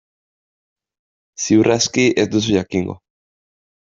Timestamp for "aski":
1.75-2.05